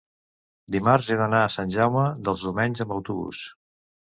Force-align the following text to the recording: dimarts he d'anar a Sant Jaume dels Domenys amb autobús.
dimarts 0.75 1.09
he 1.09 1.17
d'anar 1.19 1.41
a 1.49 1.51
Sant 1.57 1.75
Jaume 1.75 2.07
dels 2.29 2.47
Domenys 2.49 2.83
amb 2.89 2.97
autobús. 2.97 3.45